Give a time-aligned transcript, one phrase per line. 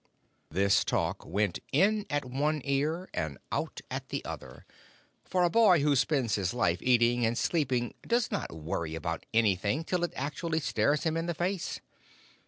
[0.49, 4.65] This talk went in at one ear and out at the other,
[5.23, 9.83] for a boy who spends his life eating and sleeping does not worry about anything
[9.83, 11.81] till it actually stares him in the face.